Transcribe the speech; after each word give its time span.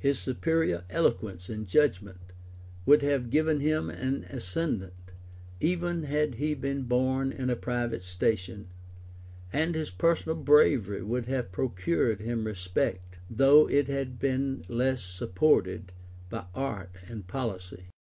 His 0.00 0.18
superior 0.18 0.84
eloquence 0.90 1.48
and 1.48 1.66
judgment 1.66 2.34
would 2.84 3.00
have 3.00 3.30
given 3.30 3.60
him 3.60 3.88
an 3.88 4.24
ascendant, 4.24 5.14
even 5.60 6.02
had 6.02 6.34
he 6.34 6.52
been 6.52 6.82
born 6.82 7.32
in 7.32 7.48
a 7.48 7.56
private 7.56 8.02
station; 8.04 8.68
and 9.50 9.74
his 9.74 9.88
personal 9.88 10.36
bravery 10.36 11.02
would 11.02 11.24
have 11.24 11.52
procured 11.52 12.20
him 12.20 12.44
respect, 12.46 13.18
though 13.30 13.66
it 13.66 13.88
had 13.88 14.18
been 14.18 14.62
less 14.68 15.02
supported 15.02 15.94
by 16.28 16.44
art 16.54 16.90
and 17.08 17.26
policy. 17.26 17.84